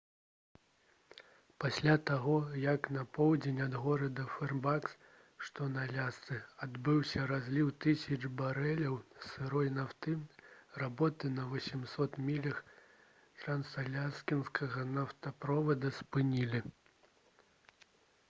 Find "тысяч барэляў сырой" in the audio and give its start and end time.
7.85-9.69